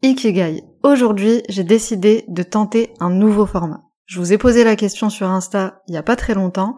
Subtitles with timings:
[0.00, 0.62] Ikigai.
[0.84, 3.82] Aujourd'hui, j'ai décidé de tenter un nouveau format.
[4.06, 6.76] Je vous ai posé la question sur Insta il y a pas très longtemps.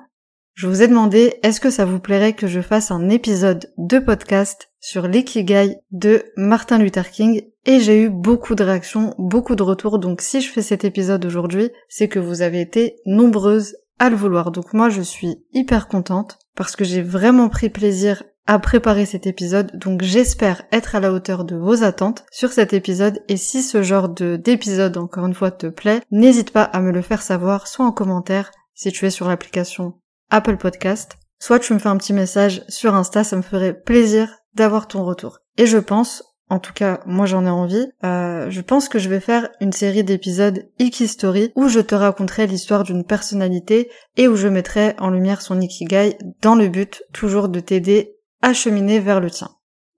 [0.54, 3.98] Je vous ai demandé est-ce que ça vous plairait que je fasse un épisode de
[3.98, 7.42] podcast sur l'ikigai de Martin Luther King?
[7.66, 9.98] Et j'ai eu beaucoup de réactions, beaucoup de retours.
[9.98, 14.16] Donc si je fais cet épisode aujourd'hui, c'est que vous avez été nombreuses à le
[14.16, 14.50] vouloir.
[14.50, 19.26] Donc moi je suis hyper contente parce que j'ai vraiment pris plaisir à préparer cet
[19.26, 23.62] épisode, donc j'espère être à la hauteur de vos attentes sur cet épisode et si
[23.62, 27.22] ce genre de d'épisode encore une fois te plaît, n'hésite pas à me le faire
[27.22, 29.94] savoir soit en commentaire si tu es sur l'application
[30.30, 34.28] Apple Podcast, soit tu me fais un petit message sur Insta, ça me ferait plaisir
[34.54, 35.38] d'avoir ton retour.
[35.56, 39.08] Et je pense, en tout cas moi j'en ai envie, euh, je pense que je
[39.08, 44.28] vais faire une série d'épisodes Iki Story où je te raconterai l'histoire d'une personnalité et
[44.28, 49.20] où je mettrai en lumière son Ikigai dans le but toujours de t'aider acheminer vers
[49.20, 49.50] le tien.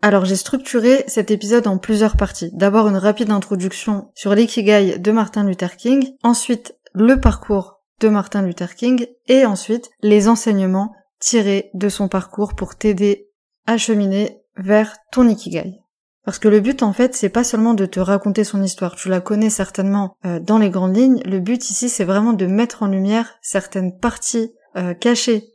[0.04, 2.50] Alors j'ai structuré cet épisode en plusieurs parties.
[2.54, 8.42] D'abord une rapide introduction sur l'ikigai de Martin Luther King, ensuite le parcours de Martin
[8.42, 13.28] Luther King et ensuite les enseignements tirés de son parcours pour t'aider
[13.66, 15.78] à cheminer vers ton ikigai.
[16.24, 19.08] Parce que le but en fait c'est pas seulement de te raconter son histoire, tu
[19.08, 22.82] la connais certainement euh, dans les grandes lignes, le but ici c'est vraiment de mettre
[22.82, 24.94] en lumière certaines parties euh,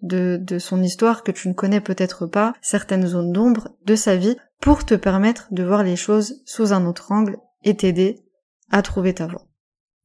[0.02, 4.16] de, de son histoire que tu ne connais peut-être pas, certaines zones d'ombre de sa
[4.16, 8.24] vie, pour te permettre de voir les choses sous un autre angle et t'aider
[8.72, 9.48] à trouver ta voie.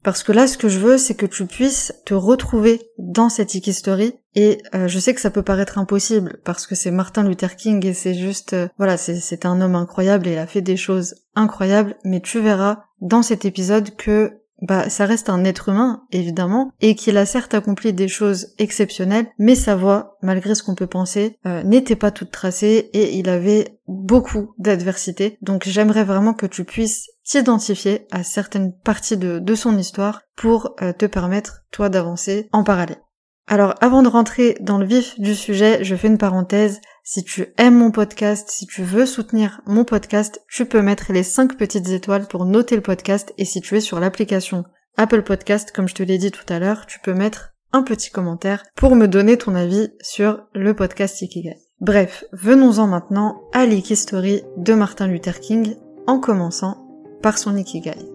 [0.02, 3.52] Parce que là, ce que je veux, c'est que tu puisses te retrouver dans cette
[3.72, 4.14] Story.
[4.34, 7.86] Et euh, je sais que ça peut paraître impossible parce que c'est Martin Luther King
[7.86, 11.14] et c'est juste, euh, voilà, c'est un homme incroyable et il a fait des choses
[11.36, 11.96] incroyables.
[12.04, 16.94] Mais tu verras dans cet épisode que bah ça reste un être humain évidemment et
[16.94, 21.36] qu'il a certes accompli des choses exceptionnelles mais sa voix malgré ce qu'on peut penser
[21.46, 26.64] euh, n'était pas toute tracée et il avait beaucoup d'adversité donc j'aimerais vraiment que tu
[26.64, 32.64] puisses t'identifier à certaines parties de, son histoire pour euh, te permettre toi d'avancer en
[32.64, 33.00] parallèle.
[33.46, 36.80] Alors avant de rentrer dans le vif du sujet, je fais une parenthèse.
[37.04, 41.24] Si tu aimes mon podcast, si tu veux soutenir mon podcast, tu peux mettre les
[41.24, 44.64] 5 petites étoiles pour noter le podcast et si tu es sur l'application
[44.96, 48.10] Apple Podcast, comme je te l'ai dit tout à l'heure, tu peux mettre un petit
[48.10, 51.56] commentaire pour me donner ton avis sur le podcast Ikigai.
[51.80, 55.76] Bref, venons-en maintenant à l'Ikistory de Martin Luther King
[56.06, 56.86] en commençant
[57.22, 58.11] par son Ikigai.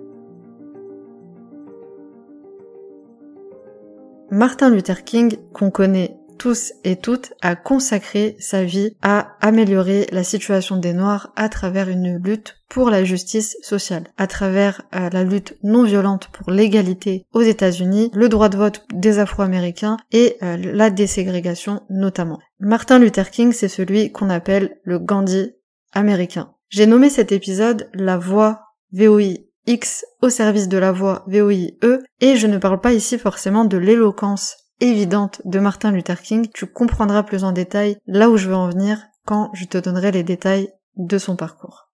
[4.30, 10.24] Martin Luther King, qu'on connaît tous et toutes, a consacré sa vie à améliorer la
[10.24, 15.24] situation des Noirs à travers une lutte pour la justice sociale, à travers euh, la
[15.24, 20.58] lutte non violente pour l'égalité aux États-Unis, le droit de vote des Afro-Américains et euh,
[20.58, 22.40] la déségrégation notamment.
[22.60, 25.54] Martin Luther King, c'est celui qu'on appelle le Gandhi
[25.94, 26.54] américain.
[26.70, 31.78] J'ai nommé cet épisode La voix VOI X au service de la voix VOIE,
[32.22, 36.66] et je ne parle pas ici forcément de l'éloquence évidente de Martin Luther King, tu
[36.66, 40.24] comprendras plus en détail là où je veux en venir quand je te donnerai les
[40.24, 41.88] détails de son parcours.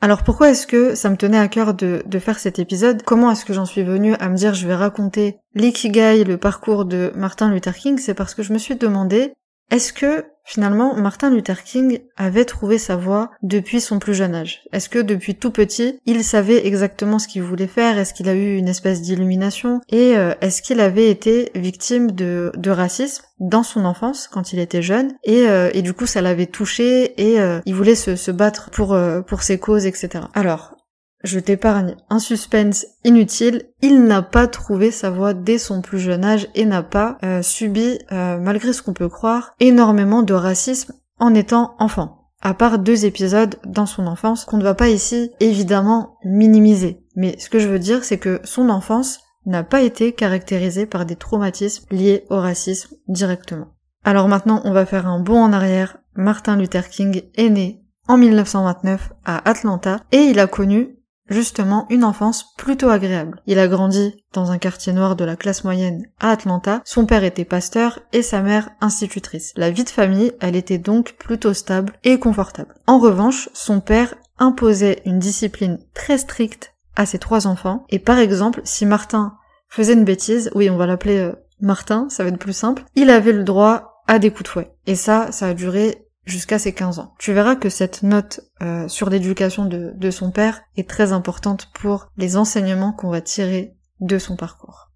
[0.00, 3.02] Alors pourquoi est-ce que ça me tenait à cœur de, faire cet épisode?
[3.04, 6.84] Comment est-ce que j'en suis venue à me dire je vais raconter l'ikigai, le parcours
[6.84, 7.96] de Martin Luther King?
[7.98, 9.32] C'est parce que je me suis demandé
[9.70, 14.62] est-ce que finalement Martin Luther King avait trouvé sa voie depuis son plus jeune âge?
[14.72, 17.98] Est-ce que depuis tout petit, il savait exactement ce qu'il voulait faire?
[17.98, 19.80] Est-ce qu'il a eu une espèce d'illumination?
[19.88, 24.82] Et euh, est-ce qu'il avait été victime de, racisme dans son enfance quand il était
[24.82, 25.14] jeune?
[25.24, 28.70] Et, euh, et du coup ça l'avait touché et euh, il voulait se, se battre
[28.70, 28.96] pour,
[29.26, 30.24] pour ses causes, etc.
[30.34, 30.76] Alors,
[31.24, 36.24] je t'épargne un suspense inutile, il n'a pas trouvé sa voie dès son plus jeune
[36.24, 40.92] âge et n'a pas euh, subi, euh, malgré ce qu'on peut croire, énormément de racisme
[41.18, 42.28] en étant enfant.
[42.42, 47.02] À part deux épisodes dans son enfance qu'on ne va pas ici évidemment minimiser.
[47.16, 51.06] Mais ce que je veux dire c'est que son enfance n'a pas été caractérisée par
[51.06, 53.68] des traumatismes liés au racisme directement.
[54.04, 55.96] Alors maintenant on va faire un bond en arrière.
[56.16, 60.98] Martin Luther King est né en 1929 à Atlanta et il a connu
[61.28, 63.40] justement une enfance plutôt agréable.
[63.46, 67.24] Il a grandi dans un quartier noir de la classe moyenne à Atlanta, son père
[67.24, 69.52] était pasteur et sa mère institutrice.
[69.56, 72.74] La vie de famille, elle était donc plutôt stable et confortable.
[72.86, 77.84] En revanche, son père imposait une discipline très stricte à ses trois enfants.
[77.88, 79.34] Et par exemple, si Martin
[79.68, 83.10] faisait une bêtise, oui, on va l'appeler euh, Martin, ça va être plus simple, il
[83.10, 84.74] avait le droit à des coups de fouet.
[84.86, 87.14] Et ça, ça a duré jusqu'à ses 15 ans.
[87.18, 92.08] Tu verras que cette note euh, sur l'éducation de, son père est très importante pour
[92.16, 94.90] les enseignements qu'on va tirer de son parcours.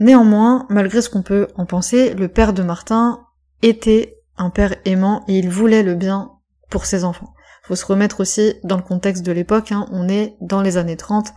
[0.00, 3.20] Néanmoins, malgré ce qu'on peut en penser, le père de Martin
[3.62, 6.32] était un père aimant et il voulait le bien
[6.70, 7.34] pour ses enfants.
[7.64, 9.86] Faut se remettre aussi dans le contexte de l'époque, hein.
[9.92, 11.32] on est dans les années 30,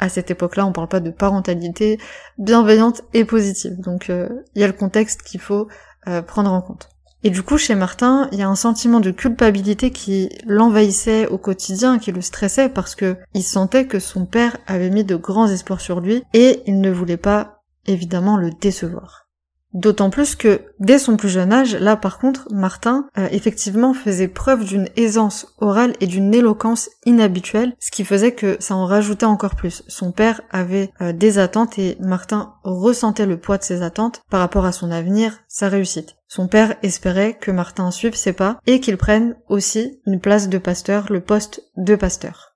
[0.00, 1.98] à cette époque-là, on parle pas de parentalité
[2.38, 3.78] bienveillante et positive.
[3.80, 5.68] Donc euh, il y a le contexte qu'il faut
[6.06, 6.88] euh, prendre en compte.
[7.24, 11.38] Et du coup, chez Martin, il y a un sentiment de culpabilité qui l'envahissait au
[11.38, 15.48] quotidien, qui le stressait parce que il sentait que son père avait mis de grands
[15.48, 19.28] espoirs sur lui et il ne voulait pas évidemment le décevoir.
[19.74, 24.28] D'autant plus que dès son plus jeune âge, là par contre, Martin euh, effectivement faisait
[24.28, 29.26] preuve d'une aisance orale et d'une éloquence inhabituelle, ce qui faisait que ça en rajoutait
[29.26, 29.82] encore plus.
[29.86, 34.40] Son père avait euh, des attentes et Martin ressentait le poids de ses attentes par
[34.40, 36.17] rapport à son avenir, sa réussite.
[36.28, 40.58] Son père espérait que Martin suive ses pas et qu'il prenne aussi une place de
[40.58, 42.48] pasteur, le poste de pasteur.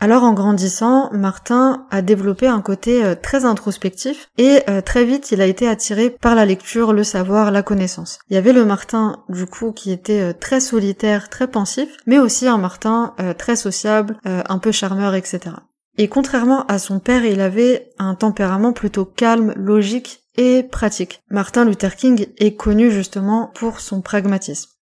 [0.00, 5.30] Alors en grandissant, Martin a développé un côté euh, très introspectif et euh, très vite
[5.30, 8.18] il a été attiré par la lecture, le savoir, la connaissance.
[8.28, 12.18] Il y avait le Martin du coup qui était euh, très solitaire, très pensif, mais
[12.18, 15.54] aussi un Martin très sociable, un peu charmeur, etc.
[15.96, 21.22] Et contrairement à son père, il avait un tempérament plutôt calme, logique et pratique.
[21.30, 24.74] Martin Luther King est connu justement pour son pragmatisme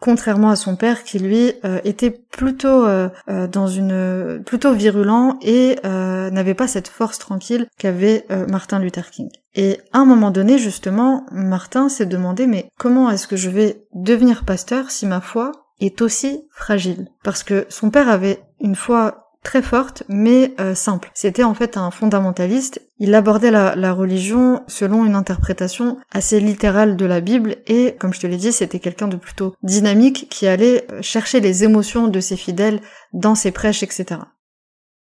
[0.00, 5.38] contrairement à son père qui lui euh, était plutôt euh, euh, dans une plutôt virulent
[5.42, 9.28] et n'avait pas cette force tranquille qu'avait Martin Luther King.
[9.54, 13.84] Et à un moment donné justement, Martin s'est demandé mais comment est-ce que je vais
[13.92, 17.08] devenir pasteur si ma foi est aussi fragile?
[17.22, 21.10] Parce que son père avait une foi très forte mais euh, simple.
[21.14, 22.82] C'était en fait un fondamentaliste.
[22.98, 28.20] Il abordait la, religion selon une interprétation assez littérale de la Bible et comme je
[28.20, 32.20] te l'ai dit, c'était quelqu'un de plutôt dynamique qui allait euh, chercher les émotions de
[32.20, 32.80] ses fidèles
[33.12, 34.20] dans ses prêches, etc.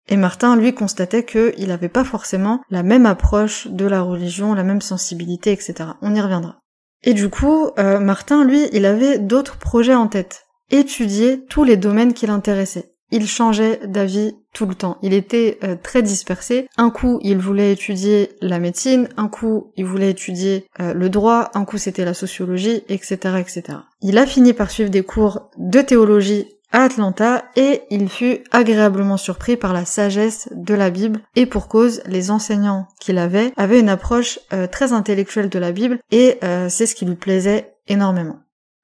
[0.07, 4.63] Et Martin, lui, constatait qu'il n'avait pas forcément la même approche de la religion, la
[4.63, 5.75] même sensibilité, etc.
[6.01, 6.57] On y reviendra.
[7.03, 10.45] Et du coup, euh, Martin, lui, il avait d'autres projets en tête.
[10.71, 14.97] Étudier tous les domaines qui l'intéressaient il changeait d'avis tout le temps.
[15.01, 16.67] Il était euh, très dispersé.
[16.77, 21.49] Un coup, il voulait étudier la médecine, un coup, il voulait étudier euh, le droit,
[21.53, 23.63] un coup, c'était la sociologie, etc., etc.
[24.01, 29.17] Il a fini par suivre des cours de théologie à Atlanta et il fut agréablement
[29.17, 33.79] surpris par la sagesse de la Bible et pour cause les enseignants qu'il avait avaient
[33.79, 36.37] une approche euh, très intellectuelle de la Bible et
[36.69, 38.39] c'est ce qui lui plaisait énormément.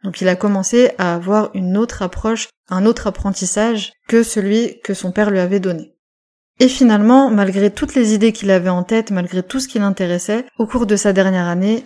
[0.06, 4.94] Donc il a commencé à avoir une autre approche, un autre apprentissage que celui que
[4.94, 5.96] son père lui avait donné.
[6.60, 10.46] Et finalement, malgré toutes les idées qu'il avait en tête, malgré tout ce qui l'intéressait,
[10.57, 11.86] au cours de sa dernière année,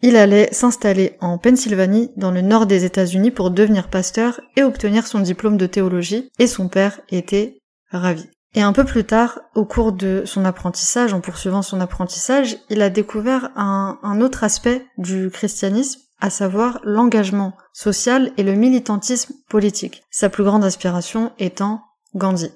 [0.00, 5.06] il allait s'installer en Pennsylvanie, dans le nord des États-Unis, pour devenir pasteur et obtenir
[5.06, 7.58] son diplôme de théologie, et son père était
[7.90, 8.26] ravi.
[8.54, 12.80] Et un peu plus tard, au cours de son apprentissage, en poursuivant son apprentissage, il
[12.80, 20.02] a découvert un, autre aspect du christianisme à savoir l'engagement social et le militantisme politique,
[20.10, 21.82] sa plus grande aspiration étant
[22.14, 22.50] Gandhi.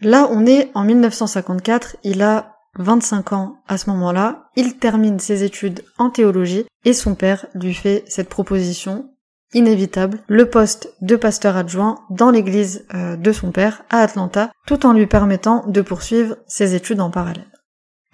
[0.00, 5.44] Là, on est en 1954, il a 25 ans à ce moment-là, il termine ses
[5.44, 9.08] études en théologie et son père lui fait cette proposition
[9.54, 14.86] inévitable, le poste de pasteur adjoint dans l'église euh, de son père à Atlanta, tout
[14.86, 17.46] en lui permettant de poursuivre ses études en parallèle.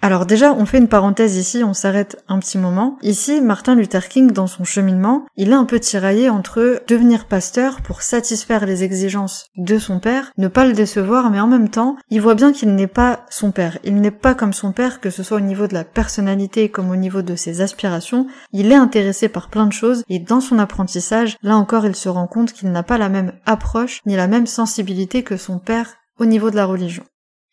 [0.01, 2.97] Alors déjà, on fait une parenthèse ici, on s'arrête un petit moment.
[3.01, 7.81] Ici, Martin Luther King, dans son cheminement, il est un peu tiraillé entre devenir pasteur
[7.81, 11.97] pour satisfaire les exigences de son père, ne pas le décevoir, mais en même temps,
[12.09, 13.77] il voit bien qu'il n'est pas son père.
[13.83, 16.91] Il n'est pas comme son père, que ce soit au niveau de la personnalité comme
[16.91, 18.25] au niveau de ses aspirations.
[18.53, 22.07] Il est intéressé par plein de choses et dans son apprentissage, là encore, il se
[22.07, 25.95] rend compte qu'il n'a pas la même approche ni la même sensibilité que son père
[26.19, 27.03] au niveau de la religion.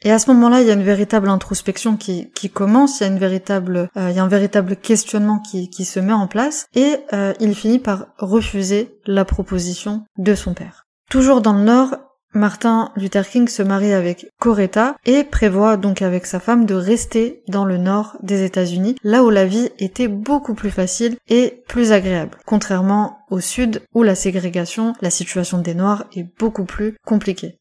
[0.02, 3.06] Et à ce moment-là, il y a une véritable introspection qui, qui commence, il y
[3.06, 6.26] a une véritable, euh, il y a un véritable questionnement qui, qui se met en
[6.26, 10.84] place, et euh, il finit par refuser la proposition de son père.
[11.10, 11.96] Toujours dans le Nord,
[12.36, 17.42] Martin Luther King se marie avec Coretta et prévoit donc avec sa femme de rester
[17.48, 21.92] dans le nord des États-Unis, là où la vie était beaucoup plus facile et plus
[21.92, 27.56] agréable, contrairement au sud où la ségrégation, la situation des Noirs est beaucoup plus compliquée.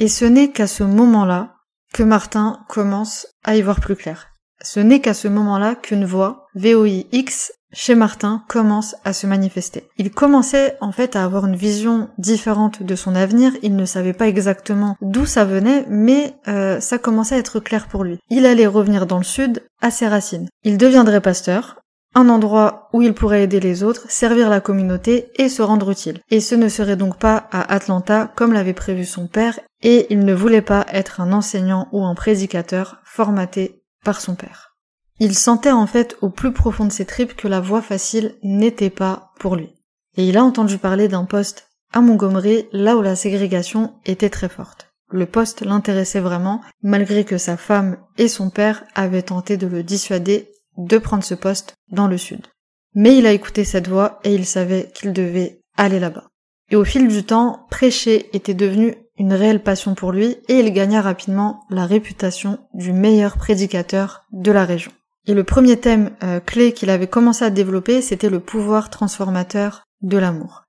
[0.00, 1.54] Et ce n'est qu'à ce moment-là
[1.92, 4.28] que Martin commence à y voir plus clair.
[4.62, 9.88] Ce n'est qu'à ce moment-là qu'une voix, VOIX, chez Martin commence à se manifester.
[9.98, 14.14] Il commençait en fait à avoir une vision différente de son avenir, il ne savait
[14.14, 18.18] pas exactement d'où ça venait, mais euh, ça commençait à être clair pour lui.
[18.30, 20.48] Il allait revenir dans le sud, à ses racines.
[20.64, 21.78] Il deviendrait pasteur,
[22.14, 26.20] un endroit où il pourrait aider les autres, servir la communauté et se rendre utile.
[26.30, 30.24] Et ce ne serait donc pas à Atlanta comme l'avait prévu son père, et il
[30.24, 34.76] ne voulait pas être un enseignant ou un prédicateur formaté par son père.
[35.20, 38.90] Il sentait en fait au plus profond de ses tripes que la voie facile n'était
[38.90, 39.74] pas pour lui.
[40.16, 44.48] Et il a entendu parler d'un poste à Montgomery, là où la ségrégation était très
[44.48, 44.88] forte.
[45.10, 49.82] Le poste l'intéressait vraiment, malgré que sa femme et son père avaient tenté de le
[49.82, 52.46] dissuader de prendre ce poste dans le sud.
[52.94, 56.28] Mais il a écouté cette voix et il savait qu'il devait aller là-bas.
[56.70, 60.72] Et au fil du temps, prêcher était devenu une réelle passion pour lui et il
[60.72, 64.92] gagna rapidement la réputation du meilleur prédicateur de la région.
[65.26, 69.84] Et le premier thème euh, clé qu'il avait commencé à développer, c'était le pouvoir transformateur
[70.00, 70.64] de l'amour.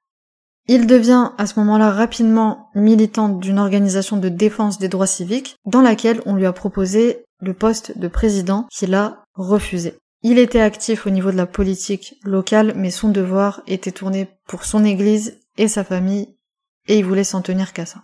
[0.67, 5.81] Il devient à ce moment-là rapidement militant d'une organisation de défense des droits civiques dans
[5.81, 9.97] laquelle on lui a proposé le poste de président qu'il a refusé.
[10.21, 14.65] Il était actif au niveau de la politique locale, mais son devoir était tourné pour
[14.65, 16.35] son église et sa famille,
[16.87, 18.03] et il voulait s'en tenir qu'à ça.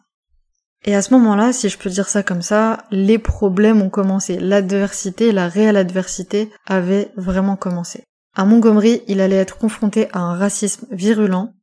[0.85, 4.37] Et à ce moment-là, si je peux dire ça comme ça, les problèmes ont commencé.
[4.37, 8.03] L'adversité, la réelle adversité avait vraiment commencé.
[8.35, 11.53] À Montgomery, il allait être confronté à un racisme virulent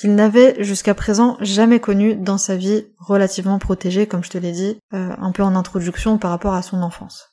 [0.00, 4.52] qu'il n'avait jusqu'à présent jamais connu dans sa vie relativement protégée, comme je te l'ai
[4.52, 7.28] dit, euh, un peu en introduction par rapport à son enfance.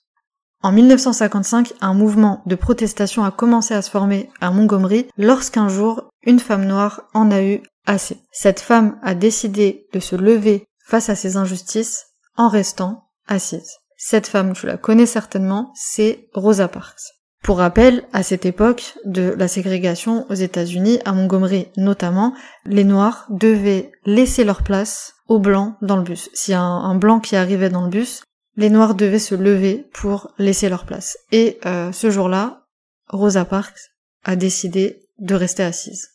[0.61, 6.09] En 1955, un mouvement de protestation a commencé à se former à Montgomery lorsqu'un jour,
[6.23, 8.17] une femme noire en a eu assez.
[8.33, 13.77] Cette femme a décidé de se lever face à ces injustices en restant assise.
[13.97, 17.16] Cette femme, tu la connais certainement, c'est Rosa Parks.
[17.43, 22.33] Pour rappel, à cette époque de la ségrégation aux États-Unis, à Montgomery notamment,
[22.65, 26.29] les Noirs devaient laisser leur place aux Blancs dans le bus.
[26.47, 28.23] Y a un, Blanc qui arrivait dans le bus,
[28.57, 31.17] les Noirs devaient se lever pour laisser leur place.
[31.31, 32.65] Et euh, ce jour-là,
[33.07, 33.91] Rosa Parks
[34.25, 36.09] a décidé de rester assise.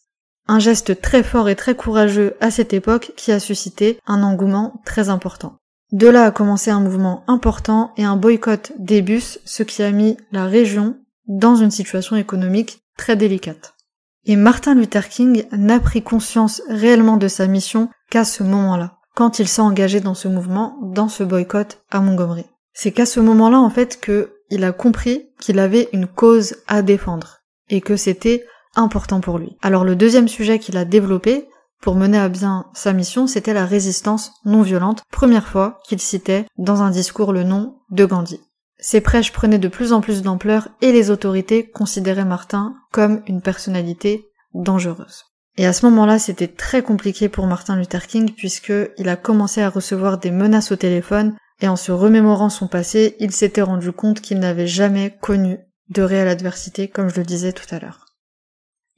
[0.48, 4.82] Un geste très fort et très courageux à cette époque qui a suscité un engouement
[4.84, 5.56] très important.
[5.92, 9.92] De là a commencé un mouvement important et un boycott des bus, ce qui a
[9.92, 13.74] mis la région dans une situation économique très délicate.
[14.24, 19.38] Et Martin Luther King n'a pris conscience réellement de sa mission qu'à ce moment-là, quand
[19.38, 22.46] il s'est engagé dans ce mouvement, dans ce boycott à Montgomery.
[22.72, 26.82] C'est qu'à ce moment-là, en fait, que il a compris qu'il avait une cause à
[26.82, 27.38] défendre
[27.68, 28.44] et que c'était
[28.76, 29.56] important pour lui.
[29.62, 31.48] Alors le deuxième sujet qu'il a développé
[31.80, 36.46] pour mener à bien sa mission, c'était la résistance non violente, première fois qu'il citait
[36.58, 38.40] dans un discours le nom de Gandhi.
[38.82, 43.40] Ses prêches prenaient de plus en plus d'ampleur et les autorités considéraient Martin comme une
[43.40, 45.24] personnalité dangereuse.
[45.56, 49.62] Et à ce moment-là, c'était très compliqué pour Martin Luther King puisque il a commencé
[49.62, 53.92] à recevoir des menaces au téléphone et en se remémorant son passé, il s'était rendu
[53.92, 55.58] compte qu'il n'avait jamais connu
[55.90, 58.06] de réelle adversité comme je le disais tout à l'heure.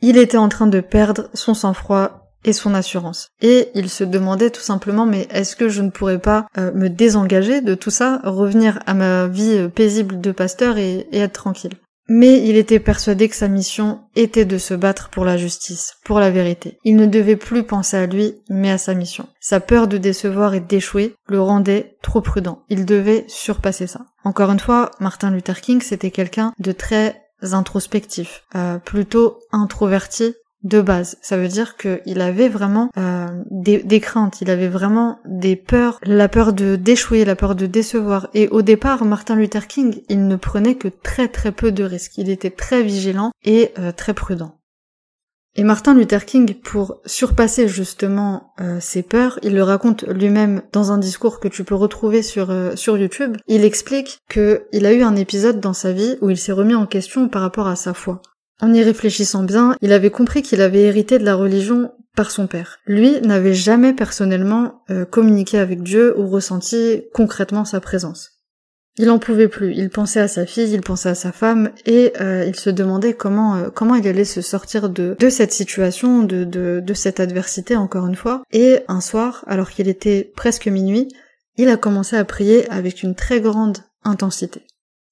[0.01, 3.29] Il était en train de perdre son sang-froid et son assurance.
[3.41, 6.89] Et il se demandait tout simplement mais est-ce que je ne pourrais pas euh, me
[6.89, 11.33] désengager de tout ça, revenir à ma vie euh, paisible de pasteur et, et être
[11.33, 11.75] tranquille.
[12.09, 16.21] Mais il était persuadé que sa mission était de se battre pour la justice, pour
[16.21, 16.79] la vérité.
[16.85, 19.27] Il ne devait plus penser à lui, mais à sa mission.
[19.41, 22.63] Sa peur de décevoir et d'échouer le rendait trop prudent.
[22.69, 24.03] Il devait surpasser ça.
[24.23, 30.35] Encore une fois, Martin Luther King, c'était quelqu'un de très introspectif, euh, plutôt introverti
[30.65, 31.17] de base.
[31.23, 36.29] Ça veut dire qu'il avait vraiment euh, des, craintes, il avait vraiment des peurs, la
[36.29, 38.29] peur de d'échouer, la peur de décevoir.
[38.35, 42.19] Et au départ, Martin Luther King, il ne prenait que très très peu de risques.
[42.19, 44.59] Il était très vigilant et euh, très prudent.
[45.57, 50.91] Et Martin Luther King, pour surpasser justement euh, ses peurs, il le raconte lui-même dans
[50.91, 55.03] un discours que tu peux retrouver sur, euh, sur YouTube, il explique qu'il a eu
[55.03, 57.95] un épisode dans sa vie où il s'est remis en question par rapport à sa
[57.95, 58.21] foi.
[58.61, 62.47] En y réfléchissant bien, il avait compris qu'il avait hérité de la religion par son
[62.47, 62.79] père.
[62.87, 68.31] Lui n'avait jamais personnellement euh, communiqué avec Dieu ou ressenti concrètement sa présence.
[68.97, 69.75] Il en pouvait plus.
[69.75, 73.15] Il pensait à sa fille, il pensait à sa femme, et euh, il se demandait
[73.15, 77.75] comment euh, comment il allait se sortir de cette situation, de, de de cette adversité
[77.75, 78.45] encore une fois.
[78.53, 81.09] Et un soir, alors qu'il était presque minuit,
[81.57, 84.63] il a commencé à prier avec une très grande intensité.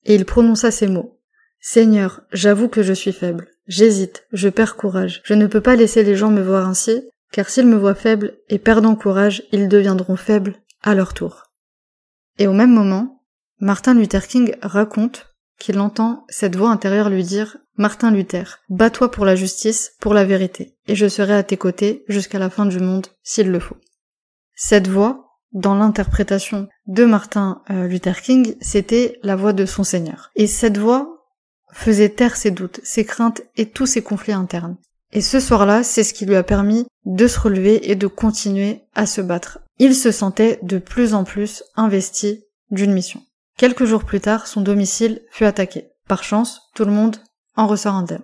[0.04, 1.18] Et il prononça ces mots.
[1.64, 3.46] Seigneur, j'avoue que je suis faible.
[3.68, 5.22] J'hésite, je perds courage.
[5.24, 8.36] Je ne peux pas laisser les gens me voir ainsi, car s'ils me voient faible
[8.48, 11.44] et perdant courage, ils deviendront faibles à leur tour.
[12.40, 13.22] Et au même moment,
[13.60, 15.28] Martin Luther King raconte
[15.60, 20.24] qu'il entend cette voix intérieure lui dire Martin Luther, bats-toi pour la justice, pour la
[20.24, 23.76] vérité, et je serai à tes côtés jusqu'à la fin du monde, s'il le faut.
[24.56, 30.32] Cette voix, dans l'interprétation de Martin euh, Luther King, c'était la voix de son Seigneur.
[30.34, 31.21] Et cette voix
[31.72, 34.76] faisait taire ses doutes, ses craintes et tous ses conflits internes.
[35.12, 38.82] Et ce soir-là, c'est ce qui lui a permis de se relever et de continuer
[38.94, 39.58] à se battre.
[39.78, 43.20] Il se sentait de plus en plus investi d'une mission.
[43.58, 45.88] Quelques jours plus tard, son domicile fut attaqué.
[46.08, 47.16] Par chance, tout le monde
[47.56, 48.22] en ressort indemne.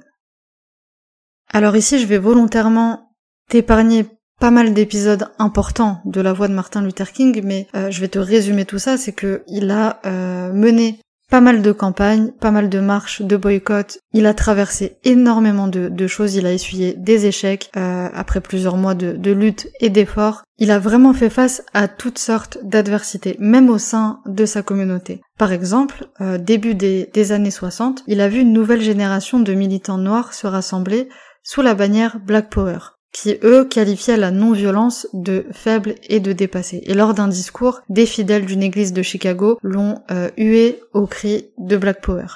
[1.52, 3.12] Alors ici, je vais volontairement
[3.48, 4.06] t'épargner
[4.40, 8.08] pas mal d'épisodes importants de la voix de Martin Luther King, mais euh, je vais
[8.08, 12.50] te résumer tout ça, c'est que il a euh, mené pas mal de campagnes, pas
[12.50, 13.98] mal de marches, de boycotts.
[14.12, 18.94] Il a traversé énormément de, choses, il a essuyé des échecs euh, après plusieurs mois
[18.94, 20.42] de, de lutte et d'efforts.
[20.58, 25.20] Il a vraiment fait face à toutes sortes d'adversités, même au sein de sa communauté.
[25.38, 29.54] Par exemple, euh, début des, des années 60, il a vu une nouvelle génération de
[29.54, 31.08] militants noirs se rassembler
[31.42, 32.78] sous la bannière Black Power
[33.12, 36.82] qui eux qualifiaient la non-violence de faible et de dépassée.
[36.84, 41.50] Et lors d'un discours, des fidèles d'une église de Chicago l'ont euh, hué au cri
[41.58, 42.26] de Black Power.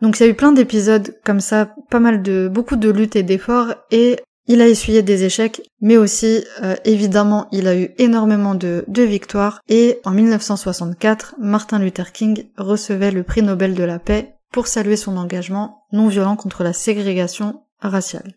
[0.00, 3.16] Donc il y a eu plein d'épisodes comme ça, pas mal de beaucoup de luttes
[3.16, 7.90] et d'efforts, et il a essuyé des échecs, mais aussi euh, évidemment il a eu
[7.98, 9.60] énormément de, de victoires.
[9.68, 14.96] Et en 1964, Martin Luther King recevait le prix Nobel de la paix pour saluer
[14.96, 18.34] son engagement non violent contre la ségrégation raciale.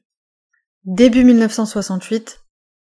[0.86, 2.42] Début 1968,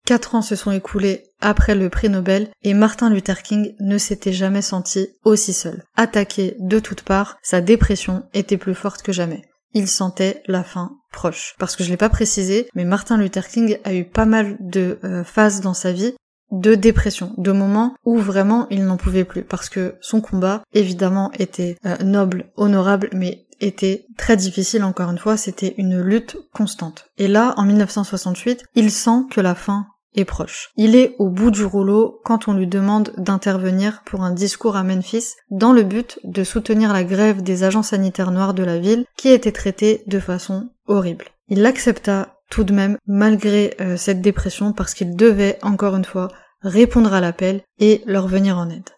[0.06, 4.34] quatre ans se sont écoulés après le prix Nobel et Martin Luther King ne s'était
[4.34, 5.84] jamais senti aussi seul.
[5.96, 9.42] Attaqué de toutes parts, sa dépression était plus forte que jamais.
[9.74, 11.56] Il sentait la fin proche.
[11.58, 15.00] Parce que je l'ai pas précisé, mais Martin Luther King a eu pas mal de
[15.04, 16.14] euh, phases dans sa vie
[16.52, 21.32] de dépression, de moments où vraiment il n'en pouvait plus, parce que son combat, évidemment,
[21.38, 27.10] était euh, noble, honorable, mais était très difficile encore une fois, c'était une lutte constante.
[27.18, 30.70] Et là, en 1968, il sent que la fin est proche.
[30.76, 34.84] Il est au bout du rouleau quand on lui demande d'intervenir pour un discours à
[34.84, 39.06] Memphis dans le but de soutenir la grève des agents sanitaires noirs de la ville
[39.16, 41.26] qui était traitée de façon horrible.
[41.50, 46.30] Il l'accepta tout de même malgré euh, cette dépression parce qu'il devait encore une fois
[46.62, 48.90] répondre à l'appel et leur venir en aide.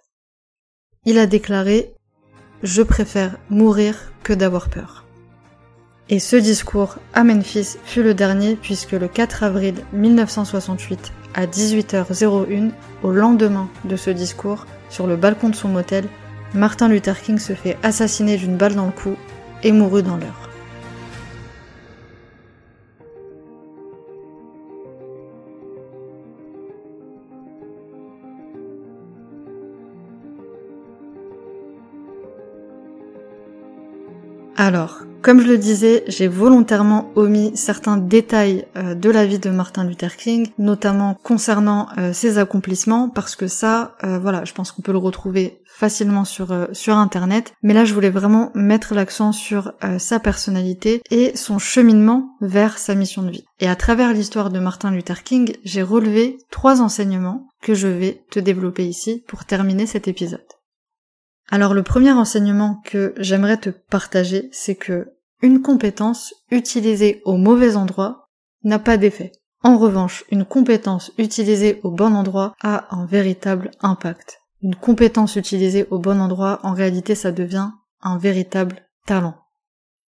[1.06, 1.93] Il a déclaré
[2.63, 5.06] je préfère mourir que d'avoir peur.
[6.10, 12.72] Et ce discours à Memphis fut le dernier puisque le 4 avril 1968 à 18h01,
[13.04, 16.06] au lendemain de ce discours, sur le balcon de son motel,
[16.56, 19.15] Martin Luther King se fait assassiner d'une balle dans le cou
[19.63, 20.49] et mourut dans l'heure.
[34.62, 39.50] Alors, comme je le disais, j'ai volontairement omis certains détails euh, de la vie de
[39.50, 44.74] Martin Luther King, notamment concernant euh, ses accomplissements, parce que ça, euh, voilà, je pense
[44.74, 47.54] qu'on peut le retrouver facilement sur sur internet.
[47.63, 52.95] Mais là, je voulais vraiment mettre l'accent sur sa personnalité et son cheminement vers sa
[52.95, 53.45] mission de vie.
[53.62, 58.26] Et à travers l'histoire de Martin Luther King, j'ai relevé trois enseignements que je vais
[58.30, 60.59] te développer ici pour terminer cet épisode.
[61.52, 67.76] Alors le premier enseignement que j'aimerais te partager, c'est que une compétence utilisée au mauvais
[67.76, 68.30] endroit
[68.64, 69.32] n'a pas d'effet.
[69.64, 74.40] En revanche, une compétence utilisée au bon endroit a un véritable impact.
[74.62, 77.70] Une compétence utilisée au bon endroit, en réalité, ça devient
[78.02, 79.36] un véritable talent.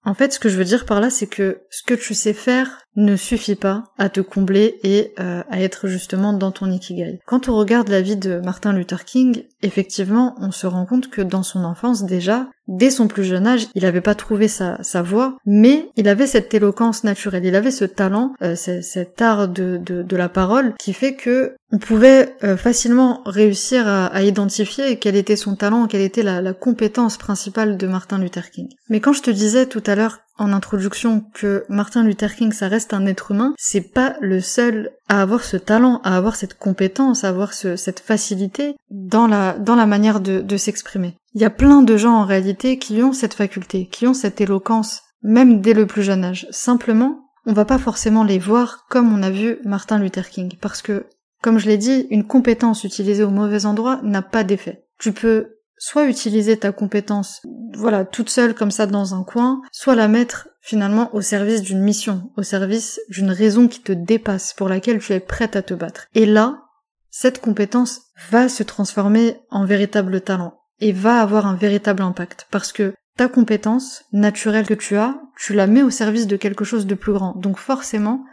[0.04, 2.32] En fait, ce que je veux dire par là, c'est que ce que tu sais
[2.32, 7.20] faire ne suffit pas à te combler et euh, à être justement dans ton ikigai.
[7.26, 11.22] Quand on regarde la vie de Martin Luther King, effectivement, on se rend compte que
[11.22, 15.02] dans son enfance déjà, dès son plus jeune âge, il n'avait pas trouvé sa, sa
[15.02, 20.16] voie, mais il avait cette éloquence naturelle, il avait ce talent, euh, cet art de,
[20.16, 25.56] la parole qui fait que on pouvait euh, facilement réussir à, identifier quel était son
[25.56, 28.68] talent, quelle était la compétence principale de Martin Luther King.
[28.88, 32.68] Mais quand je te disais tout à l'heure en introduction que Martin Luther King ça
[32.68, 36.58] reste un être humain, c'est pas le seul à avoir ce talent, à avoir cette
[36.58, 41.16] compétence, à avoir cette facilité dans la, manière de, de s'exprimer.
[41.34, 44.40] Il y a plein de gens en réalité qui ont cette faculté, qui ont cette
[44.40, 46.46] éloquence, même dès le plus jeune âge.
[46.50, 50.82] Simplement, on va pas forcément les voir comme on a vu Martin Luther King, parce
[50.82, 51.06] que,
[51.42, 54.84] comme je l'ai dit, une compétence utilisée au mauvais endroit n'a pas d'effet.
[54.98, 57.42] Tu peux soit utiliser ta compétence,
[57.74, 61.82] voilà, toute seule comme ça dans un coin, soit la mettre finalement au service d'une
[61.82, 65.74] mission, au service d'une raison qui te dépasse, pour laquelle tu es prête à te
[65.74, 66.06] battre.
[66.14, 66.62] Et là,
[67.10, 72.72] cette compétence va se transformer en véritable talent et va avoir un véritable impact parce
[72.72, 76.86] que ta compétence naturelle que tu as, tu la mets au service de quelque chose
[76.86, 77.34] de plus grand.
[77.36, 78.24] Donc forcément,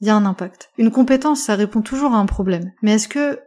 [0.00, 0.70] il y a un impact.
[0.78, 2.72] Une compétence, ça répond toujours à un problème.
[2.82, 3.38] Mais est-ce que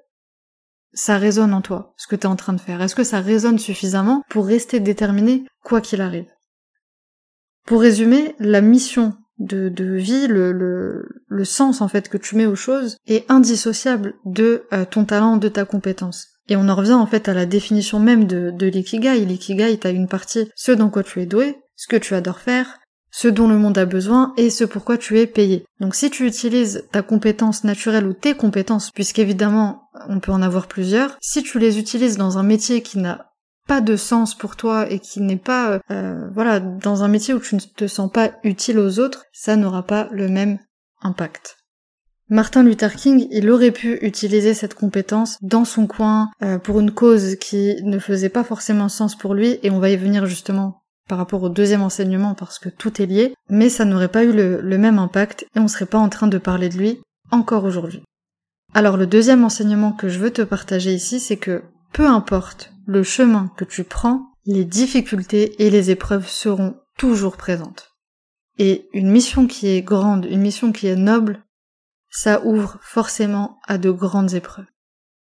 [0.95, 3.19] ça résonne en toi, ce que tu es en train de faire Est-ce que ça
[3.19, 6.25] résonne suffisamment pour rester déterminé quoi qu'il arrive?
[7.65, 12.97] Pour résumer, la mission de, vie, le, sens en fait que tu mets aux choses
[13.05, 16.29] est indissociable de euh, ton talent, de ta compétence.
[16.47, 19.25] Et on en revient en fait à la définition même de, de l'ikigai.
[19.25, 22.79] L'ikigai, t'as une partie ce dans quoi tu es doué, ce que tu adores faire,
[23.15, 25.65] ce dont le monde a besoin et ce pourquoi tu es payé.
[25.79, 30.67] Donc si tu utilises ta compétence naturelle ou tes compétences, puisqu'évidemment on peut en avoir
[30.67, 33.31] plusieurs, si tu les utilises dans un métier qui n'a
[33.69, 37.39] pas de sens pour toi et qui n'est pas euh, voilà dans un métier où
[37.39, 40.59] tu ne te sens pas utile aux autres, ça n'aura pas le même
[41.01, 41.55] impact.
[42.27, 46.91] Martin Luther King, il aurait pu utiliser cette compétence dans son coin euh, pour une
[46.91, 50.81] cause qui ne faisait pas forcément sens pour lui, et on va y venir justement
[51.07, 54.31] par rapport au deuxième enseignement parce que tout est lié, mais ça n'aurait pas eu
[54.31, 58.03] le, même impact et on serait pas en train de parler de lui encore aujourd'hui.
[58.73, 61.63] Alors le deuxième enseignement que je veux te partager ici, c'est que
[61.93, 67.91] peu importe le chemin que tu prends, les difficultés et les épreuves seront toujours présentes.
[68.57, 71.43] Et une mission qui est grande, une mission qui est noble,
[72.09, 74.65] ça ouvre forcément à de grandes épreuves.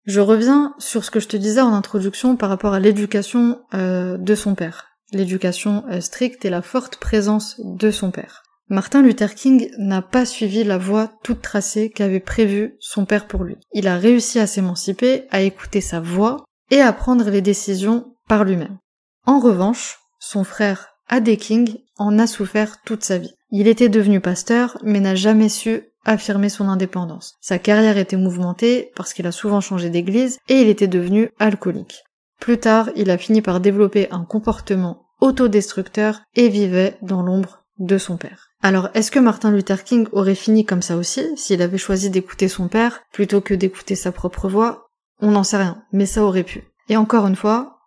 [0.05, 4.17] Je reviens sur ce que je te disais en introduction par rapport à l'éducation euh,
[4.17, 8.43] de son père, l'éducation euh, stricte et la forte présence de son père.
[8.69, 13.43] Martin Luther King n'a pas suivi la voie toute tracée qu'avait prévue son père pour
[13.43, 13.57] lui.
[13.73, 18.45] Il a réussi à s'émanciper, à écouter sa voix et à prendre les décisions par
[18.45, 18.77] lui-même.
[19.25, 23.33] En revanche, son frère Ade King en a souffert toute sa vie.
[23.51, 27.35] Il était devenu pasteur, mais n'a jamais su affirmer son indépendance.
[27.41, 32.03] Sa carrière était mouvementée parce qu'il a souvent changé d'église et il était devenu alcoolique.
[32.41, 37.99] Plus tard, il a fini par développer un comportement autodestructeur et vivait dans l'ombre de
[37.99, 38.49] son père.
[38.63, 42.47] Alors, est-ce que Martin Luther King aurait fini comme ça aussi, s'il avait choisi d'écouter
[42.47, 44.87] son père plutôt que d'écouter sa propre voix?
[45.19, 46.63] On n'en sait rien, mais ça aurait pu.
[46.89, 47.77] Et encore une fois,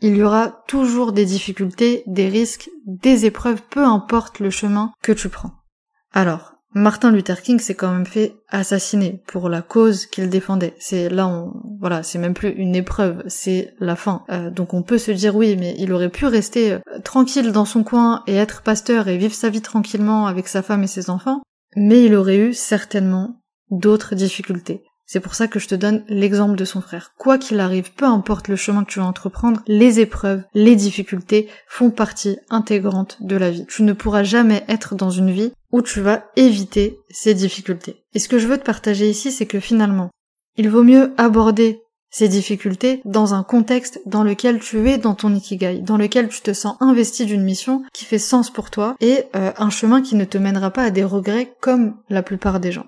[0.00, 5.12] il y aura toujours des difficultés, des risques, des épreuves, peu importe le chemin que
[5.12, 5.52] tu prends.
[6.12, 10.74] Alors, Martin Luther King s'est quand même fait assassiner pour la cause qu'il défendait.
[10.80, 11.46] C'est là,
[11.78, 14.24] voilà, c'est même plus une épreuve, c'est la fin.
[14.28, 17.64] Euh, donc on peut se dire oui, mais il aurait pu rester euh, tranquille dans
[17.64, 21.10] son coin et être pasteur et vivre sa vie tranquillement avec sa femme et ses
[21.10, 21.42] enfants,
[21.76, 24.82] mais il aurait eu certainement d'autres difficultés.
[25.06, 27.12] C'est pour ça que je te donne l'exemple de son frère.
[27.18, 31.48] Quoi qu'il arrive, peu importe le chemin que tu vas entreprendre, les épreuves, les difficultés
[31.68, 33.66] font partie intégrante de la vie.
[33.66, 38.04] Tu ne pourras jamais être dans une vie où tu vas éviter ces difficultés.
[38.14, 40.10] Et ce que je veux te partager ici, c'est que finalement,
[40.56, 45.34] il vaut mieux aborder ces difficultés dans un contexte dans lequel tu es dans ton
[45.34, 49.24] ikigai, dans lequel tu te sens investi d'une mission qui fait sens pour toi et
[49.34, 52.70] euh, un chemin qui ne te mènera pas à des regrets comme la plupart des
[52.70, 52.86] gens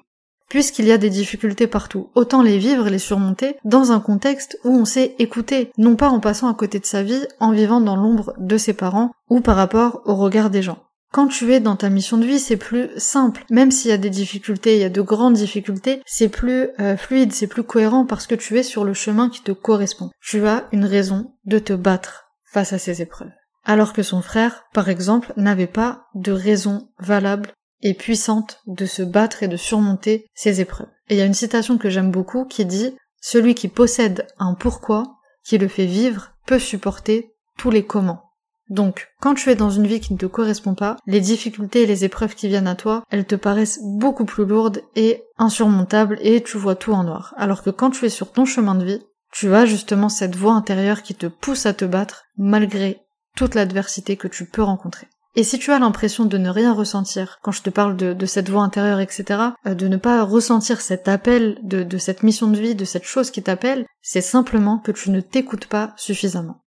[0.48, 2.11] puisqu'il y a des difficultés partout.
[2.14, 6.20] Autant les vivre, les surmonter, dans un contexte où on sait écouter, non pas en
[6.20, 9.56] passant à côté de sa vie, en vivant dans l'ombre de ses parents, ou par
[9.56, 10.78] rapport au regard des gens.
[11.12, 13.44] Quand tu es dans ta mission de vie, c'est plus simple.
[13.50, 16.96] Même s'il y a des difficultés, il y a de grandes difficultés, c'est plus euh,
[16.96, 20.11] fluide, c'est plus cohérent parce que tu es sur le chemin qui te correspond.
[20.20, 23.32] Tu as une raison de te battre face à ces épreuves.
[23.64, 27.52] Alors que son frère, par exemple, n'avait pas de raison valable
[27.83, 30.89] et puissante de se battre et de surmonter ces épreuves.
[31.09, 34.55] Et il y a une citation que j'aime beaucoup qui dit Celui qui possède un
[34.55, 38.23] pourquoi, qui le fait vivre, peut supporter tous les comment.
[38.69, 41.87] Donc, quand tu es dans une vie qui ne te correspond pas, les difficultés et
[41.87, 46.43] les épreuves qui viennent à toi, elles te paraissent beaucoup plus lourdes et insurmontables et
[46.43, 47.33] tu vois tout en noir.
[47.37, 50.55] Alors que quand tu es sur ton chemin de vie, tu as justement cette voix
[50.55, 53.03] intérieure qui te pousse à te battre malgré
[53.37, 55.07] toute l'adversité que tu peux rencontrer.
[55.38, 58.49] Et si tu as l'impression de ne rien ressentir, quand je te parle de, cette
[58.49, 62.59] voix intérieure, etc., euh, de ne pas ressentir cet appel, de, de cette mission de
[62.59, 66.62] vie, de cette chose qui t'appelle, c'est simplement que tu ne t'écoutes pas suffisamment.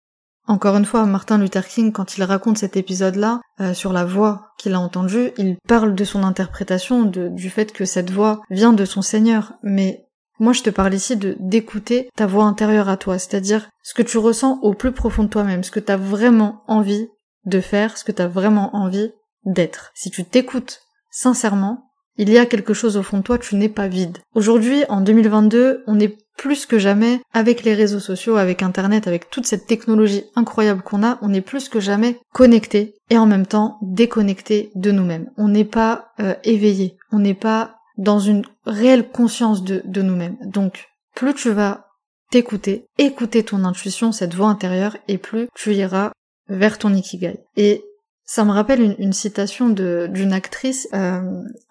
[0.48, 4.50] Encore une fois, Martin Luther King, quand il raconte cet épisode-là, euh, sur la voix
[4.58, 8.86] qu'il a entendue, il parle de son interprétation, du fait que cette voix vient de
[8.86, 10.08] son Seigneur, mais
[10.40, 14.04] moi, je te parle ici de d'écouter ta voix intérieure à toi, c'est-à-dire ce que
[14.04, 17.08] tu ressens au plus profond de toi-même, ce que tu as vraiment envie
[17.48, 19.12] de faire ce que tu as vraiment envie
[19.46, 19.92] d'être.
[19.96, 23.70] Si tu t'écoutes sincèrement, il y a quelque chose au fond de toi, tu n'es
[23.70, 24.18] pas vide.
[24.34, 29.30] Aujourd'hui, en 2022, on est plus que jamais avec les réseaux sociaux, avec Internet, avec
[29.30, 33.48] toute cette technologie incroyable qu'on a, on est plus que jamais connecté et en même
[33.48, 35.32] temps déconnecté de nous-mêmes.
[35.38, 40.38] On n'est pas euh, éveillé, on n'est pas dans une réelle conscience de, de nous-mêmes.
[40.46, 41.88] Donc, plus tu vas
[42.30, 46.12] t'écouter, écouter ton intuition, cette voix intérieure, et plus tu iras
[46.50, 47.40] vers ton ikigai.
[47.56, 47.84] Et
[48.26, 50.88] ça me rappelle une, citation d'une actrice.
[50.94, 51.22] Euh,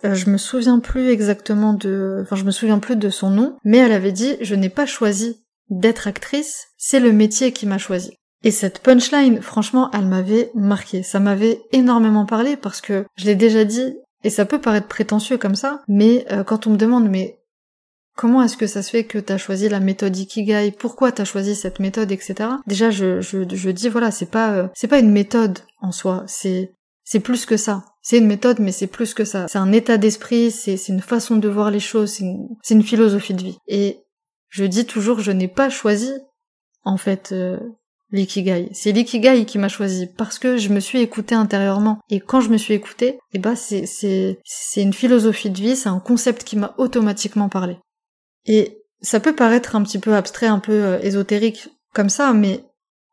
[0.02, 3.78] je me souviens plus exactement de, enfin je me souviens plus de son nom, mais
[3.78, 8.12] elle avait dit je n'ai pas choisi d'être actrice, c'est le métier qui m'a choisi.
[8.42, 11.02] Et cette punchline, franchement, elle m'avait marqué.
[11.02, 15.36] Ça m'avait énormément parlé parce que je l'ai déjà dit, et ça peut paraître prétentieux
[15.36, 17.38] comme ça, mais euh, quand on me demande mais
[18.16, 21.54] comment est-ce que ça se fait que t'as choisi la méthode Ikigai, pourquoi t'as choisi
[21.54, 22.34] cette méthode, etc.
[22.66, 26.24] Déjà, je, je, je dis voilà, c'est pas euh, c'est pas une méthode en soi,
[26.26, 26.72] c'est
[27.04, 27.84] c'est plus que ça.
[28.02, 29.46] C'est une méthode, mais c'est plus que ça.
[29.48, 33.34] C'est un état d'esprit, c'est une façon de voir les choses, c'est une, une, philosophie
[33.34, 33.58] de vie.
[33.68, 34.00] Et
[34.48, 36.12] je dis toujours, je n'ai pas choisi,
[36.84, 37.58] en fait, euh,
[38.10, 38.68] l'ikigai.
[38.72, 41.98] C'est l'ikigai qui m'a choisi parce que je me suis écoutée intérieurement.
[42.10, 45.76] Et quand je me suis écoutée, eh ben c'est c'est c'est une philosophie de vie,
[45.76, 47.78] c'est un concept qui m'a automatiquement parlé.
[48.46, 52.64] Et ça peut paraître un petit peu abstrait, un peu euh, ésotérique comme ça, mais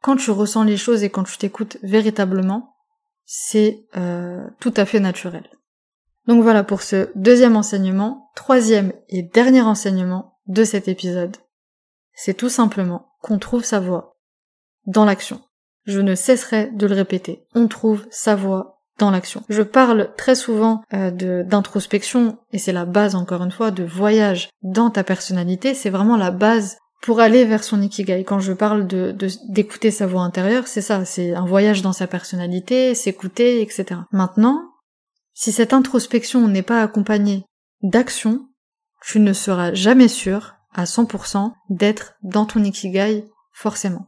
[0.01, 2.75] quand tu ressens les choses et quand tu t'écoutes véritablement,
[3.25, 5.49] c'est euh, tout à fait naturel.
[6.27, 11.37] Donc voilà pour ce deuxième enseignement, troisième et dernier enseignement de cet épisode.
[12.13, 14.17] C'est tout simplement qu'on trouve sa voie
[14.85, 15.41] dans l'action.
[15.85, 17.45] Je ne cesserai de le répéter.
[17.55, 19.43] On trouve sa voie dans l'action.
[19.49, 24.49] Je parle très souvent euh, d'introspection, et c'est la base encore une fois, de voyage
[24.61, 28.23] dans ta personnalité, c'est vraiment la base pour aller vers son ikigai.
[28.23, 29.13] Quand je parle de
[29.49, 33.99] d'écouter sa voix intérieure, c'est ça, c'est un voyage dans sa personnalité, s'écouter, etc.
[34.11, 34.69] Maintenant,
[35.33, 37.43] si cette introspection n'est pas accompagnée
[37.81, 38.47] d'action,
[39.05, 44.07] tu ne seras jamais sûr à 100% d'être dans ton ikigai forcément.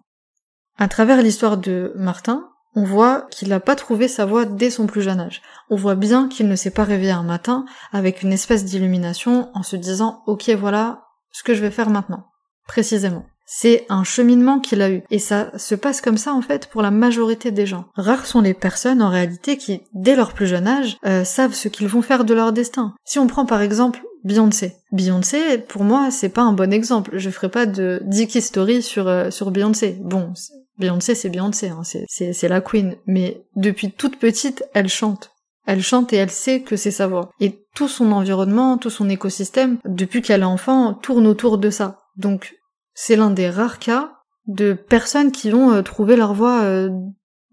[0.77, 4.87] À travers l'histoire de Martin, on voit qu'il n'a pas trouvé sa voie dès son
[4.87, 5.41] plus jeune âge.
[5.69, 9.63] On voit bien qu'il ne s'est pas réveillé un matin avec une espèce d'illumination en
[9.63, 12.27] se disant ok voilà ce que je vais faire maintenant.
[12.67, 13.25] Précisément.
[13.47, 15.03] C'est un cheminement qu'il a eu.
[15.11, 17.85] Et ça se passe comme ça en fait pour la majorité des gens.
[17.95, 21.67] Rares sont les personnes en réalité qui, dès leur plus jeune âge, euh, savent ce
[21.67, 22.95] qu'ils vont faire de leur destin.
[23.05, 24.73] Si on prend par exemple Beyoncé.
[24.91, 27.11] Beyoncé, pour moi, c'est pas un bon exemple.
[27.13, 29.99] Je ferai pas de dick story sur, euh, sur Beyoncé.
[30.01, 30.33] Bon,
[30.77, 32.95] Beyoncé, c'est Beyoncé, hein, c'est la queen.
[33.05, 35.31] Mais depuis toute petite, elle chante.
[35.65, 37.31] Elle chante et elle sait que c'est sa voix.
[37.39, 42.01] Et tout son environnement, tout son écosystème, depuis qu'elle est enfant, tourne autour de ça.
[42.17, 42.55] Donc,
[42.93, 44.11] c'est l'un des rares cas
[44.47, 46.89] de personnes qui vont euh, trouver leur voix euh,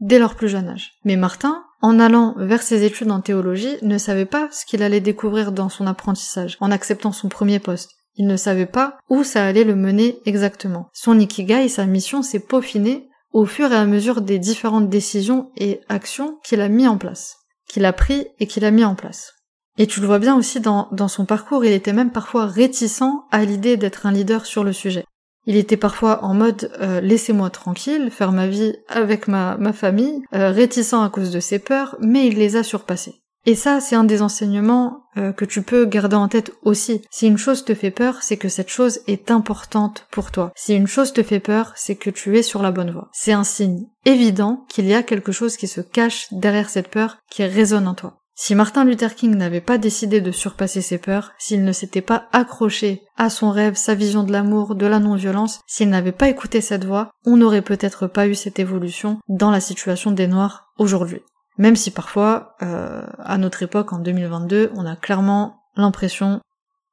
[0.00, 0.92] dès leur plus jeune âge.
[1.04, 5.00] Mais Martin, en allant vers ses études en théologie, ne savait pas ce qu'il allait
[5.00, 7.92] découvrir dans son apprentissage, en acceptant son premier poste.
[8.16, 10.90] Il ne savait pas où ça allait le mener exactement.
[10.92, 15.80] Son ikigai, sa mission s'est peaufinée au fur et à mesure des différentes décisions et
[15.88, 17.36] actions qu'il a mis en place,
[17.68, 19.32] qu'il a pris et qu'il a mis en place.
[19.78, 23.44] Et tu le vois bien aussi dans, son parcours, il était même parfois réticent à
[23.44, 25.04] l'idée d'être un leader sur le sujet.
[25.46, 30.50] Il était parfois en mode euh, laissez-moi tranquille, faire ma vie avec ma, famille, euh,
[30.50, 33.21] réticent à cause de ses peurs, mais il les a surpassées.
[33.44, 37.02] Et ça, c'est un des enseignements euh, que tu peux garder en tête aussi.
[37.10, 40.52] Si une chose te fait peur, c'est que cette chose est importante pour toi.
[40.54, 43.08] Si une chose te fait peur, c'est que tu es sur la bonne voie.
[43.12, 47.18] C'est un signe évident qu'il y a quelque chose qui se cache derrière cette peur
[47.30, 48.18] qui résonne en toi.
[48.34, 52.28] Si Martin Luther King n'avait pas décidé de surpasser ses peurs, s'il ne s'était pas
[52.32, 56.60] accroché à son rêve, sa vision de l'amour, de la non-violence, s'il n'avait pas écouté
[56.60, 61.20] cette voix, on n'aurait peut-être pas eu cette évolution dans la situation des Noirs aujourd'hui.
[61.58, 66.40] Même si parfois, euh, à notre époque, en 2022, on a clairement l'impression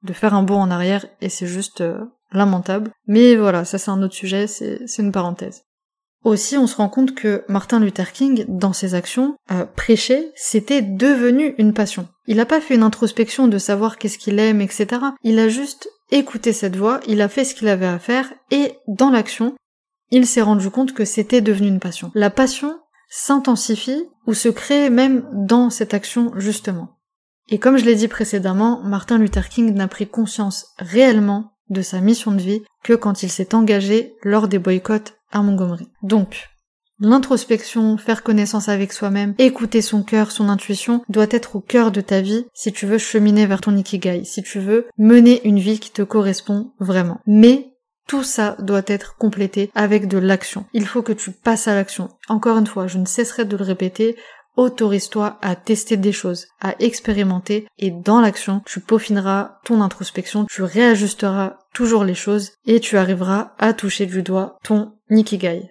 [0.04, 2.00] de faire un bond en arrière et c'est juste euh,
[2.32, 2.92] lamentable.
[3.08, 5.64] Mais voilà, ça c'est un autre sujet, c'est une parenthèse.
[6.24, 10.82] Aussi, on se rend compte que Martin Luther King, dans ses actions, euh, prêcher, c'était
[10.82, 12.10] devenu une passion.
[12.28, 14.88] Il n'a pas fait une introspection de savoir qu'est-ce qu'il aime, etc.
[15.24, 18.74] Il a juste écouté cette voix, il a fait ce qu'il avait à faire, et
[18.88, 19.56] dans l'action,
[20.12, 22.12] il s'est rendu compte que c'était devenu une passion.
[22.16, 22.78] La passion
[23.10, 27.00] s'intensifie ou se crée même dans cette action justement.
[27.50, 32.00] Et comme je l'ai dit précédemment, Martin Luther King n'a pris conscience réellement de sa
[32.00, 35.88] mission de vie que quand il s'est engagé lors des boycotts à Montgomery.
[36.04, 36.50] Donc,
[37.00, 42.02] l'introspection, faire connaissance avec soi-même, écouter son cœur, son intuition, doit être au cœur de
[42.02, 45.80] ta vie si tu veux cheminer vers ton ikigai, si tu veux mener une vie
[45.80, 47.20] qui te correspond vraiment.
[47.26, 47.74] Mais
[48.10, 50.66] tout ça doit être complété avec de l'action.
[50.74, 52.10] Il faut que tu passes à l'action.
[52.28, 54.18] Encore une fois, je ne cesserai de le répéter,
[54.58, 60.64] autorise-toi à tester des choses, à expérimenter, et dans l'action, tu peaufineras ton introspection, tu
[60.64, 65.70] réajusteras toujours les choses, et tu arriveras à toucher du doigt ton Nikigai.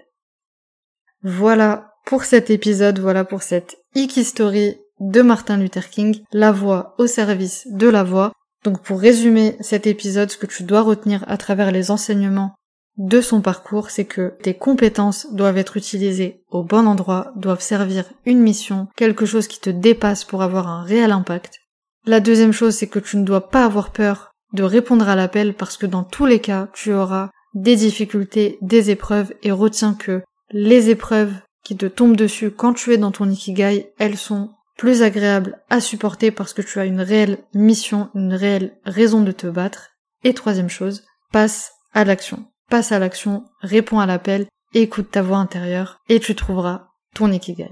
[1.25, 6.95] Voilà pour cet épisode, voilà pour cette Iki Story de Martin Luther King, la voix
[6.99, 8.33] au service de la voix.
[8.69, 12.55] Donc pour résumer cet épisode, ce que tu dois retenir à travers les enseignements
[12.99, 18.05] de son parcours, c'est que tes compétences doivent être utilisées au bon endroit, doivent servir
[18.27, 21.61] une mission, quelque chose qui te dépasse pour avoir un réel impact.
[22.05, 25.55] La deuxième chose, c'est que tu ne dois pas avoir peur de répondre à l'appel
[25.55, 30.21] parce que dans tous les cas, tu auras des difficultés, des épreuves et retiens que
[30.51, 31.33] les épreuves
[31.65, 35.81] qui te tombent dessus quand tu es dans ton ikigai, elles sont plus agréables à
[35.81, 39.91] supporter parce que tu as une réelle mission, une réelle raison de te battre.
[40.25, 45.39] Et troisième chose, passe à l'action passe à l'action, réponds à l'appel, écoute ta voix
[45.39, 47.71] intérieure et tu trouveras ton ikigai.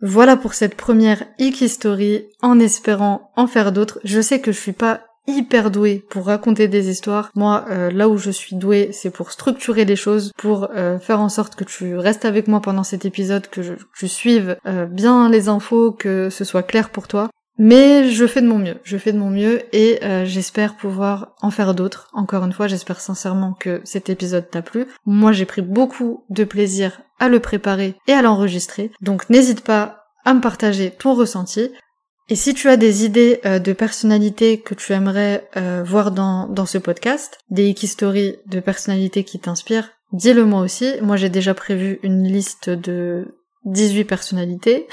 [0.00, 3.98] Voilà pour cette première Iki Story, en espérant en faire d'autres.
[4.04, 7.30] Je sais que je suis pas hyper douée pour raconter des histoires.
[7.36, 11.20] Moi, euh, là où je suis douée, c'est pour structurer les choses, pour euh, faire
[11.20, 14.86] en sorte que tu restes avec moi pendant cet épisode, que je, tu suives euh,
[14.86, 17.28] bien les infos, que ce soit clair pour toi.
[17.60, 21.50] Mais je fais de mon mieux, je fais de mon mieux et j'espère pouvoir en
[21.50, 22.08] faire d'autres.
[22.12, 24.86] Encore une fois, j'espère sincèrement que cet épisode t'a plu.
[25.06, 28.92] Moi, j'ai pris beaucoup de plaisir à le préparer et à l'enregistrer.
[29.00, 31.72] Donc n'hésite pas à me partager ton ressenti.
[32.30, 36.66] Et si tu as des idées euh, de personnalités que tu aimerais euh, voir dans,
[36.66, 40.92] ce podcast, des stories de personnalités qui t'inspirent, dis-le moi aussi.
[41.00, 44.86] Moi j'ai déjà prévu une liste de 18 personnalités.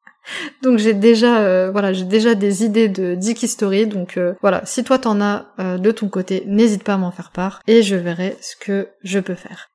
[0.62, 4.82] donc j'ai déjà euh, voilà j'ai déjà des idées de Dick History donc voilà si
[4.82, 5.46] toi t'en as
[5.78, 9.20] de ton côté n'hésite pas à m'en faire part et je verrai ce que je
[9.20, 9.68] peux faire.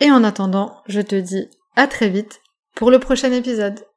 [0.00, 2.40] Et en attendant je te dis à très vite
[2.74, 3.87] pour le prochain épisode.